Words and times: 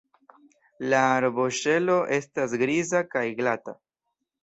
La 0.93 1.01
arboŝelo 1.17 1.99
estas 2.19 2.59
griza 2.65 3.07
kaj 3.15 3.27
glata. 3.43 3.81